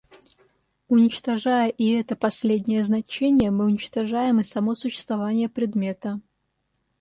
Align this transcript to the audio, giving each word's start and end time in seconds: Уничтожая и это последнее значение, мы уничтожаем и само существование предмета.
Уничтожая 0.87 1.69
и 1.69 1.87
это 1.89 2.15
последнее 2.15 2.83
значение, 2.83 3.51
мы 3.51 3.65
уничтожаем 3.65 4.39
и 4.39 4.43
само 4.43 4.73
существование 4.73 5.47
предмета. 5.47 6.19